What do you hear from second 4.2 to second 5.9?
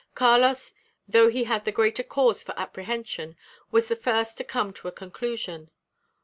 to come to a conclusion.